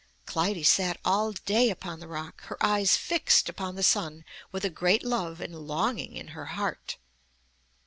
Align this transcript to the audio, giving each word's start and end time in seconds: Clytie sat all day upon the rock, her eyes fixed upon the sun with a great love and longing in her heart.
Clytie 0.25 0.63
sat 0.65 0.99
all 1.05 1.31
day 1.33 1.69
upon 1.69 1.99
the 1.99 2.07
rock, 2.07 2.41
her 2.45 2.57
eyes 2.59 2.97
fixed 2.97 3.47
upon 3.49 3.75
the 3.75 3.83
sun 3.83 4.25
with 4.51 4.65
a 4.65 4.69
great 4.71 5.03
love 5.03 5.39
and 5.39 5.55
longing 5.67 6.15
in 6.17 6.29
her 6.29 6.45
heart. 6.57 6.97